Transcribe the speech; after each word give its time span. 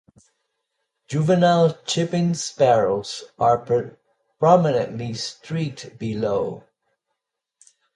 Juvenile 1.09 1.75
chipping 1.85 2.33
sparrows 2.33 3.23
are 3.37 3.63
prominently 4.39 5.13
streaked 5.13 5.99
below. 5.99 6.63